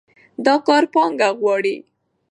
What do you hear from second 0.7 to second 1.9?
پانګه غواړي.